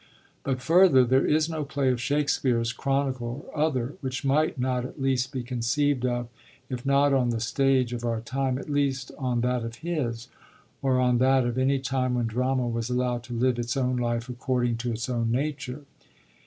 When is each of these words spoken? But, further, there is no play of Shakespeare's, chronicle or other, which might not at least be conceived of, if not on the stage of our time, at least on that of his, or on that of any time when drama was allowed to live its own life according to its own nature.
But, 0.43 0.63
further, 0.63 1.05
there 1.05 1.27
is 1.27 1.47
no 1.47 1.63
play 1.63 1.91
of 1.91 2.01
Shakespeare's, 2.01 2.73
chronicle 2.73 3.45
or 3.53 3.57
other, 3.65 3.97
which 4.01 4.25
might 4.25 4.57
not 4.57 4.83
at 4.83 4.99
least 4.99 5.31
be 5.31 5.43
conceived 5.43 6.07
of, 6.07 6.27
if 6.71 6.83
not 6.87 7.13
on 7.13 7.29
the 7.29 7.39
stage 7.39 7.93
of 7.93 8.03
our 8.03 8.19
time, 8.19 8.57
at 8.57 8.67
least 8.67 9.11
on 9.19 9.41
that 9.41 9.63
of 9.63 9.75
his, 9.85 10.27
or 10.81 10.99
on 10.99 11.19
that 11.19 11.45
of 11.45 11.59
any 11.59 11.77
time 11.77 12.15
when 12.15 12.25
drama 12.25 12.67
was 12.67 12.89
allowed 12.89 13.21
to 13.25 13.33
live 13.35 13.59
its 13.59 13.77
own 13.77 13.95
life 13.97 14.27
according 14.27 14.77
to 14.77 14.91
its 14.91 15.07
own 15.07 15.29
nature. 15.29 15.81